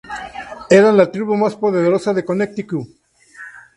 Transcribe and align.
Eran 0.71 0.97
la 0.97 1.11
tribu 1.11 1.35
más 1.35 1.55
poderosa 1.55 2.11
de 2.11 2.25
Connecticut. 2.25 2.87